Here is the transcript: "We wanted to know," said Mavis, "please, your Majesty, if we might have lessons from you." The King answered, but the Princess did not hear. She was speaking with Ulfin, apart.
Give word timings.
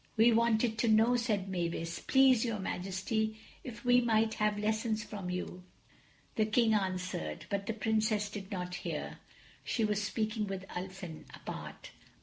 "We 0.17 0.31
wanted 0.31 0.79
to 0.79 0.87
know," 0.87 1.15
said 1.15 1.47
Mavis, 1.47 1.99
"please, 1.99 2.43
your 2.43 2.57
Majesty, 2.57 3.37
if 3.63 3.85
we 3.85 4.01
might 4.01 4.33
have 4.33 4.57
lessons 4.57 5.03
from 5.03 5.29
you." 5.29 5.61
The 6.37 6.45
King 6.47 6.73
answered, 6.73 7.45
but 7.51 7.67
the 7.67 7.73
Princess 7.73 8.27
did 8.27 8.51
not 8.51 8.73
hear. 8.73 9.19
She 9.63 9.85
was 9.85 10.01
speaking 10.01 10.47
with 10.47 10.65
Ulfin, 10.69 11.25
apart. 11.35 11.91